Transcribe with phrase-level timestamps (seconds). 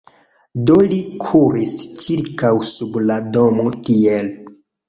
[0.69, 4.37] Do li kuris ĉirkaŭ sub la domo tiel: